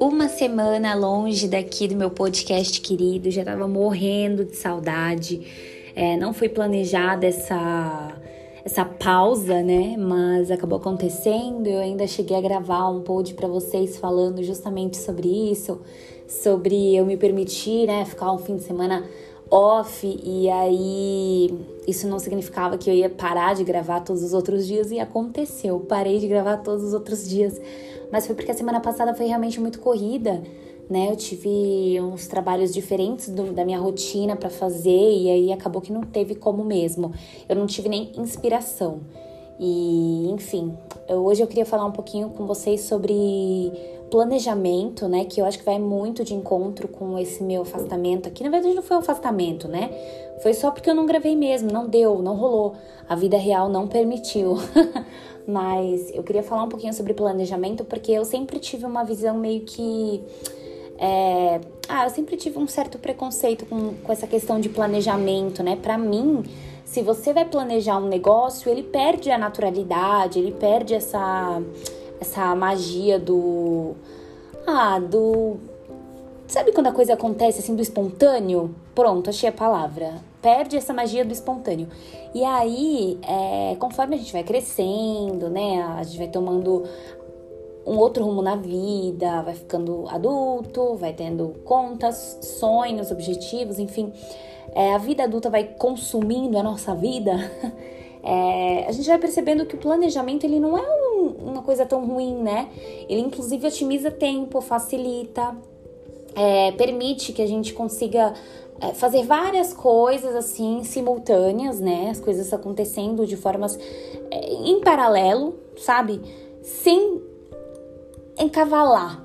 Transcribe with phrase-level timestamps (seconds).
[0.00, 5.40] Uma semana longe daqui do meu podcast querido, já tava morrendo de saudade.
[5.94, 8.14] É, não foi planejada essa
[8.64, 9.96] essa pausa, né?
[9.98, 11.66] Mas acabou acontecendo.
[11.66, 15.80] Eu ainda cheguei a gravar um pod para vocês falando justamente sobre isso,
[16.26, 19.04] sobre eu me permitir, né, ficar um fim de semana
[19.50, 21.54] off e aí
[21.86, 25.80] isso não significava que eu ia parar de gravar todos os outros dias e aconteceu.
[25.80, 27.60] Parei de gravar todos os outros dias,
[28.12, 30.42] mas foi porque a semana passada foi realmente muito corrida
[30.88, 31.10] né?
[31.10, 35.92] Eu tive uns trabalhos diferentes do, da minha rotina para fazer e aí acabou que
[35.92, 37.12] não teve como mesmo.
[37.48, 39.00] Eu não tive nem inspiração.
[39.58, 40.76] E, enfim,
[41.08, 43.72] eu, hoje eu queria falar um pouquinho com vocês sobre
[44.10, 45.24] planejamento, né?
[45.24, 48.44] Que eu acho que vai muito de encontro com esse meu afastamento aqui.
[48.44, 49.90] Na verdade, não foi um afastamento, né?
[50.42, 52.74] Foi só porque eu não gravei mesmo, não deu, não rolou.
[53.08, 54.56] A vida real não permitiu.
[55.46, 59.62] Mas eu queria falar um pouquinho sobre planejamento porque eu sempre tive uma visão meio
[59.62, 60.22] que
[60.98, 65.76] é, ah, eu sempre tive um certo preconceito com, com essa questão de planejamento, né?
[65.76, 66.42] Para mim,
[66.88, 71.62] se você vai planejar um negócio, ele perde a naturalidade, ele perde essa,
[72.18, 73.94] essa magia do.
[74.66, 75.58] Ah, do.
[76.46, 78.74] Sabe quando a coisa acontece assim do espontâneo?
[78.94, 80.14] Pronto, achei a palavra.
[80.40, 81.88] Perde essa magia do espontâneo.
[82.34, 85.82] E aí, é, conforme a gente vai crescendo, né?
[85.82, 86.84] A gente vai tomando
[87.86, 94.10] um outro rumo na vida, vai ficando adulto, vai tendo contas, sonhos, objetivos, enfim.
[94.78, 97.34] É, a vida adulta vai consumindo a nossa vida.
[98.20, 102.04] É, a gente vai percebendo que o planejamento ele não é um, uma coisa tão
[102.04, 102.68] ruim, né?
[103.08, 105.56] Ele inclusive otimiza tempo, facilita,
[106.34, 108.34] é, permite que a gente consiga
[108.80, 112.08] é, fazer várias coisas assim simultâneas, né?
[112.10, 113.78] As coisas acontecendo de formas
[114.30, 116.20] é, em paralelo, sabe?
[116.60, 117.22] Sem
[118.36, 119.24] encavalar.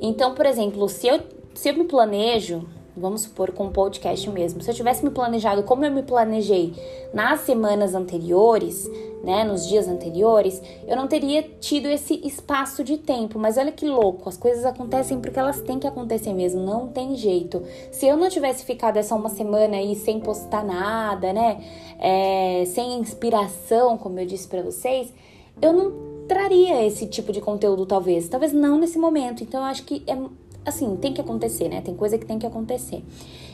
[0.00, 1.20] Então, por exemplo, se eu,
[1.54, 5.62] se eu me planejo, vamos supor com um podcast mesmo, se eu tivesse me planejado
[5.62, 6.72] como eu me planejei
[7.12, 8.88] nas semanas anteriores,
[9.22, 13.38] né, nos dias anteriores, eu não teria tido esse espaço de tempo.
[13.38, 17.16] Mas olha que louco, as coisas acontecem porque elas têm que acontecer mesmo, não tem
[17.16, 17.62] jeito.
[17.90, 21.60] Se eu não tivesse ficado essa uma semana aí sem postar nada, né,
[21.98, 25.12] é, sem inspiração, como eu disse para vocês,
[25.60, 28.28] eu não traria esse tipo de conteúdo, talvez.
[28.28, 29.42] Talvez não nesse momento.
[29.42, 30.16] Então, eu acho que é
[30.66, 31.80] assim, tem que acontecer, né?
[31.80, 33.02] Tem coisa que tem que acontecer.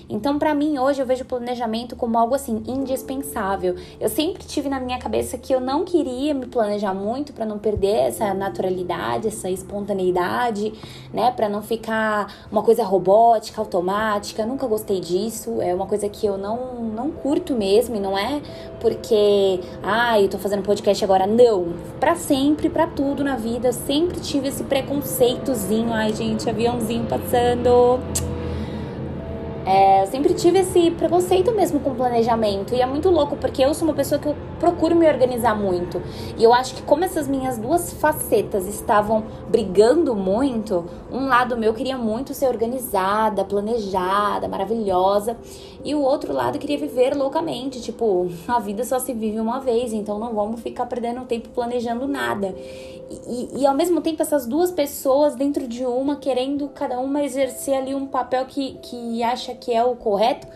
[0.08, 3.76] Então, para mim, hoje eu vejo o planejamento como algo assim indispensável.
[4.00, 7.58] Eu sempre tive na minha cabeça que eu não queria me planejar muito para não
[7.58, 10.72] perder essa naturalidade, essa espontaneidade,
[11.12, 14.44] né, para não ficar uma coisa robótica, automática.
[14.44, 15.62] Nunca gostei disso.
[15.62, 18.42] É uma coisa que eu não não curto mesmo e não é
[18.80, 21.72] porque, ah, eu tô fazendo podcast agora, não.
[22.00, 25.92] Para sempre, para tudo na vida, eu sempre tive esse preconceitozinho.
[25.92, 28.00] Ai, gente, aviãozinho passando.
[29.64, 32.74] É, eu sempre tive esse preconceito mesmo com planejamento.
[32.74, 36.02] E é muito louco, porque eu sou uma pessoa que eu procuro me organizar muito.
[36.36, 41.72] E eu acho que como essas minhas duas facetas estavam brigando muito, um lado meu
[41.74, 45.36] queria muito ser organizada, planejada, maravilhosa.
[45.84, 47.80] E o outro lado queria viver loucamente.
[47.80, 52.06] Tipo, a vida só se vive uma vez, então não vamos ficar perdendo tempo planejando
[52.08, 52.54] nada.
[53.26, 57.74] E, e, ao mesmo tempo, essas duas pessoas dentro de uma, querendo cada uma exercer
[57.74, 60.46] ali um papel que, que acha que é o correto,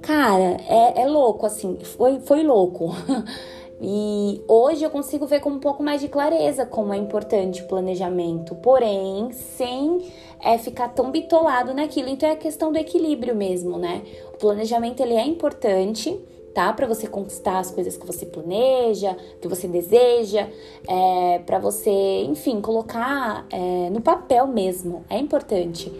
[0.00, 2.90] cara, é, é louco, assim, foi, foi louco.
[3.82, 7.66] E hoje eu consigo ver com um pouco mais de clareza como é importante o
[7.66, 10.06] planejamento, porém, sem
[10.38, 12.10] é, ficar tão bitolado naquilo.
[12.10, 14.02] Então é a questão do equilíbrio mesmo, né?
[14.34, 16.14] O planejamento ele é importante,
[16.54, 16.70] tá?
[16.74, 20.46] Para você conquistar as coisas que você planeja, que você deseja,
[20.86, 25.06] é, para você, enfim, colocar é, no papel mesmo.
[25.08, 25.90] É importante.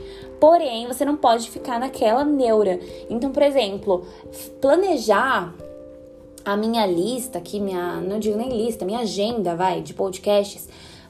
[0.41, 2.81] Porém, você não pode ficar naquela neura.
[3.11, 4.07] Então, por exemplo,
[4.61, 5.55] planejar
[6.45, 10.69] a minha lista aqui, minha, não digo nem lista, minha agenda, vai, de podcasts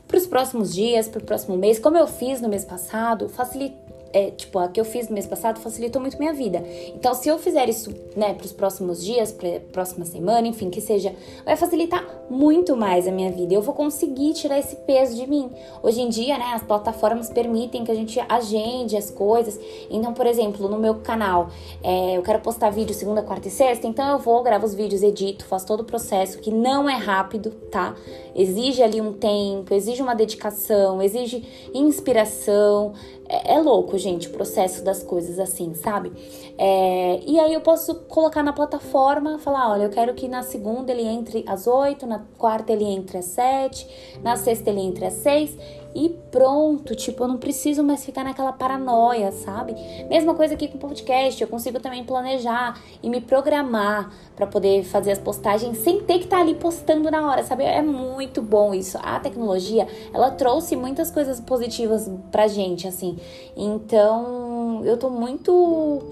[0.08, 3.89] para os próximos dias, para o próximo mês, como eu fiz no mês passado, facilita
[4.12, 6.62] é, tipo, a que eu fiz no mês passado facilitou muito minha vida.
[6.94, 10.80] Então, se eu fizer isso, né, para os próximos dias, para próxima semana, enfim, que
[10.80, 11.14] seja,
[11.44, 13.54] vai facilitar muito mais a minha vida.
[13.54, 15.50] Eu vou conseguir tirar esse peso de mim.
[15.82, 19.58] Hoje em dia, né, as plataformas permitem que a gente agende as coisas.
[19.90, 21.50] Então, por exemplo, no meu canal,
[21.82, 25.02] é, eu quero postar vídeo segunda, quarta e sexta, então eu vou, gravo os vídeos,
[25.02, 27.94] edito, faço todo o processo, que não é rápido, tá?
[28.34, 32.92] Exige ali um tempo, exige uma dedicação, exige inspiração.
[33.28, 36.12] é, é louco, gente, o processo das coisas assim, sabe?
[36.58, 40.90] É, e aí eu posso colocar na plataforma, falar, olha, eu quero que na segunda
[40.90, 45.14] ele entre às 8, na quarta ele entre às 7, na sexta ele entre às
[45.14, 49.74] 6 e pronto, tipo, eu não preciso mais ficar naquela paranoia, sabe?
[50.08, 54.84] Mesma coisa aqui com o podcast, eu consigo também planejar e me programar para poder
[54.84, 57.64] fazer as postagens sem ter que estar tá ali postando na hora, sabe?
[57.64, 58.98] É muito bom isso.
[59.02, 63.18] A tecnologia, ela trouxe muitas coisas positivas pra gente, assim.
[63.56, 66.02] Então, eu tô muito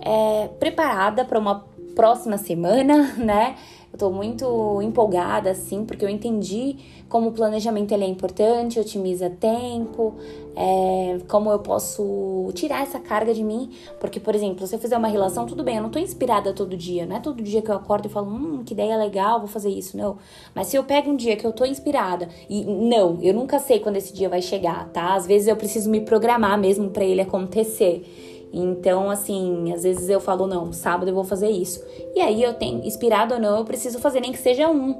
[0.00, 3.56] é, preparada para uma próxima semana, né?
[4.00, 10.14] Tô muito empolgada, assim, porque eu entendi como o planejamento ele é importante, otimiza tempo,
[10.56, 13.68] é, como eu posso tirar essa carga de mim.
[14.00, 16.78] Porque, por exemplo, se eu fizer uma relação, tudo bem, eu não tô inspirada todo
[16.78, 19.48] dia, não é todo dia que eu acordo e falo, hum, que ideia legal, vou
[19.48, 20.16] fazer isso, não.
[20.54, 23.80] Mas se eu pego um dia que eu tô inspirada, e não, eu nunca sei
[23.80, 25.14] quando esse dia vai chegar, tá?
[25.14, 28.29] Às vezes eu preciso me programar mesmo para ele acontecer.
[28.52, 31.84] Então, assim, às vezes eu falo, não, sábado eu vou fazer isso.
[32.14, 34.98] E aí eu tenho, inspirado ou não, eu preciso fazer, nem que seja um,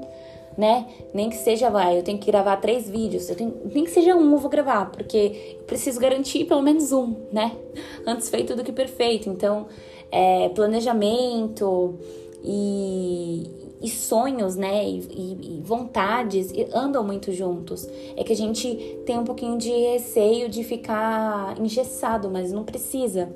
[0.57, 0.87] né?
[1.13, 4.15] Nem que seja, vai, eu tenho que gravar três vídeos, eu tenho, nem que seja
[4.15, 7.51] um eu vou gravar, porque eu preciso garantir pelo menos um, né?
[8.07, 9.29] Antes feito do que perfeito.
[9.29, 9.67] Então,
[10.11, 11.99] é, planejamento
[12.43, 13.49] e,
[13.81, 17.87] e sonhos, né, e, e, e, vontades andam muito juntos.
[18.15, 23.29] É que a gente tem um pouquinho de receio de ficar engessado, mas não precisa.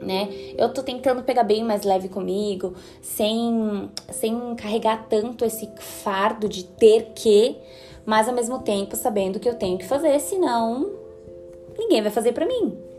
[0.00, 0.28] Né?
[0.56, 6.64] Eu tô tentando pegar bem mais leve comigo, sem, sem carregar tanto esse fardo de
[6.64, 7.56] ter que,
[8.06, 10.90] mas ao mesmo tempo sabendo que eu tenho que fazer, senão
[11.78, 12.90] ninguém vai fazer para mim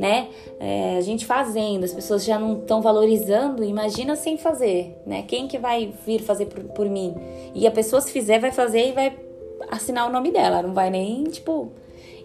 [0.00, 0.28] né?
[0.58, 5.24] É, a gente fazendo, as pessoas já não estão valorizando, imagina sem fazer, né?
[5.28, 7.14] Quem que vai vir fazer por, por mim?
[7.54, 9.14] E a pessoa se fizer vai fazer e vai
[9.70, 11.70] assinar o nome dela, não vai nem, tipo,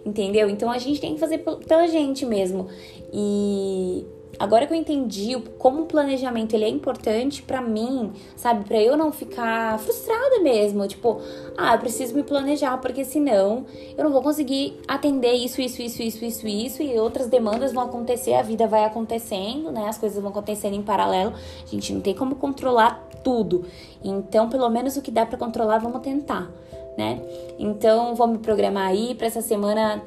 [0.06, 0.50] entendeu?
[0.50, 2.68] Então a gente tem que fazer pela gente mesmo.
[3.12, 4.06] E
[4.40, 8.98] Agora que eu entendi como o planejamento ele é importante para mim, sabe, para eu
[8.98, 11.22] não ficar frustrada mesmo, tipo,
[11.58, 13.66] ah, eu preciso me planejar porque senão
[13.98, 17.84] eu não vou conseguir atender isso, isso, isso, isso, isso, isso e outras demandas vão
[17.84, 19.88] acontecer, a vida vai acontecendo, né?
[19.88, 21.34] As coisas vão acontecendo em paralelo.
[21.64, 23.66] A gente não tem como controlar tudo.
[24.04, 26.52] Então, pelo menos o que dá para controlar, vamos tentar,
[26.98, 27.22] né?
[27.58, 30.04] Então, vou me programar aí para essa semana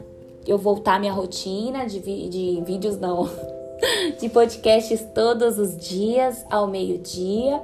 [0.47, 3.29] eu voltar à minha rotina de, de vídeos não
[4.21, 7.63] de podcasts todos os dias ao meio-dia.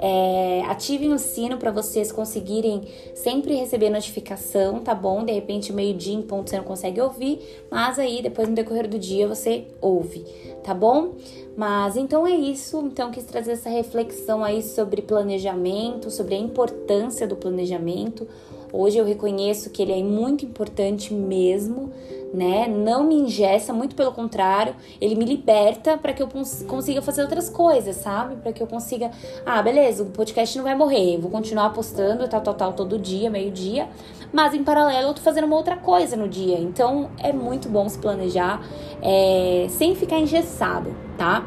[0.00, 2.82] É, ativem o sino para vocês conseguirem
[3.14, 5.24] sempre receber notificação, tá bom?
[5.24, 8.98] De repente, meio-dia em ponto você não consegue ouvir, mas aí depois no decorrer do
[8.98, 10.24] dia você ouve,
[10.62, 11.12] tá bom?
[11.56, 12.78] Mas então é isso.
[12.80, 18.26] Então quis trazer essa reflexão aí sobre planejamento, sobre a importância do planejamento.
[18.72, 21.92] Hoje eu reconheço que ele é muito importante mesmo,
[22.34, 22.66] né?
[22.66, 26.28] Não me ingessa, muito pelo contrário, ele me liberta para que eu
[26.66, 28.36] consiga fazer outras coisas, sabe?
[28.36, 29.10] Para que eu consiga,
[29.46, 33.30] ah, beleza, o podcast não vai morrer, vou continuar postando tal, tal, tal todo dia,
[33.30, 33.88] meio-dia,
[34.32, 36.58] mas em paralelo eu tô fazendo uma outra coisa no dia.
[36.58, 38.60] Então é muito bom se planejar
[39.00, 41.46] é, sem ficar engessado, tá?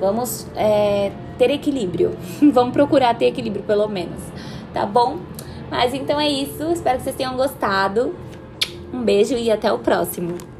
[0.00, 2.16] Vamos é, ter equilíbrio.
[2.52, 4.20] Vamos procurar ter equilíbrio, pelo menos.
[4.74, 5.18] Tá bom?
[5.70, 6.64] Mas então é isso.
[6.72, 8.14] Espero que vocês tenham gostado.
[8.92, 10.55] Um beijo e até o próximo.